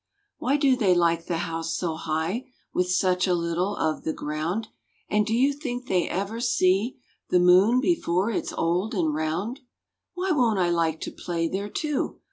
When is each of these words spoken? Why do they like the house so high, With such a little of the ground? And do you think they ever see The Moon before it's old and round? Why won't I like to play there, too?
Why 0.39 0.57
do 0.57 0.75
they 0.75 0.95
like 0.95 1.27
the 1.27 1.37
house 1.45 1.75
so 1.77 1.93
high, 1.95 2.45
With 2.73 2.89
such 2.91 3.27
a 3.27 3.35
little 3.35 3.75
of 3.75 4.03
the 4.03 4.13
ground? 4.13 4.69
And 5.07 5.27
do 5.27 5.33
you 5.35 5.53
think 5.53 5.85
they 5.85 6.09
ever 6.09 6.39
see 6.41 6.97
The 7.29 7.37
Moon 7.39 7.79
before 7.79 8.31
it's 8.31 8.51
old 8.51 8.95
and 8.95 9.13
round? 9.13 9.59
Why 10.15 10.31
won't 10.31 10.57
I 10.57 10.71
like 10.71 11.01
to 11.01 11.11
play 11.11 11.47
there, 11.47 11.69
too? 11.69 12.17